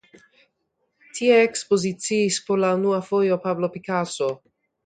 Tie 1.19 1.35
ekspoziciis 1.41 2.39
por 2.49 2.65
la 2.65 2.73
unua 2.81 3.05
fojo 3.11 3.41
Pablo 3.47 3.73
Picasso. 3.77 4.35